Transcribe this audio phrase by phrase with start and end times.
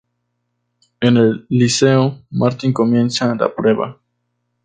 [0.99, 3.99] En el liceo, Martín comienza la prueba.